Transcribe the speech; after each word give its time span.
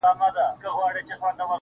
له 0.05 0.11
ما 0.19 0.29
پـرته 0.35 0.69
وبـــل 0.77 0.97
چــــــاتــــــه, 1.07 1.45